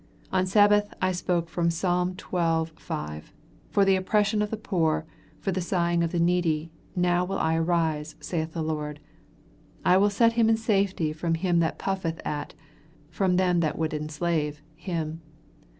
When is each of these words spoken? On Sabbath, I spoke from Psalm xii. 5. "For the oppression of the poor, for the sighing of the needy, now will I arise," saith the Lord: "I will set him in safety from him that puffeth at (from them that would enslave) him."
On 0.31 0.47
Sabbath, 0.47 0.91
I 0.99 1.11
spoke 1.11 1.47
from 1.47 1.69
Psalm 1.69 2.17
xii. 2.17 2.71
5. 2.75 3.33
"For 3.69 3.85
the 3.85 3.95
oppression 3.95 4.41
of 4.41 4.49
the 4.49 4.57
poor, 4.57 5.05
for 5.39 5.51
the 5.51 5.61
sighing 5.61 6.01
of 6.03 6.11
the 6.11 6.19
needy, 6.19 6.71
now 6.95 7.23
will 7.23 7.37
I 7.37 7.53
arise," 7.57 8.15
saith 8.19 8.53
the 8.53 8.63
Lord: 8.63 8.99
"I 9.85 9.97
will 9.97 10.09
set 10.09 10.33
him 10.33 10.49
in 10.49 10.57
safety 10.57 11.13
from 11.13 11.35
him 11.35 11.59
that 11.59 11.77
puffeth 11.77 12.19
at 12.25 12.55
(from 13.11 13.35
them 13.35 13.59
that 13.59 13.77
would 13.77 13.93
enslave) 13.93 14.63
him." 14.75 15.21